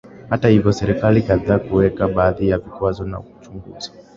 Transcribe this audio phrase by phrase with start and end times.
[0.29, 3.91] Hata hivyo serikali kadhaa huweka baadhi ya vikwazo au huchunguza